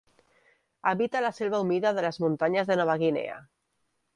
Habita 0.91 1.21
la 1.25 1.31
selva 1.41 1.59
humida 1.65 1.93
de 1.99 2.07
les 2.09 2.19
muntanyes 2.25 2.73
de 2.73 2.79
Nova 2.83 2.97
Guinea. 3.05 3.37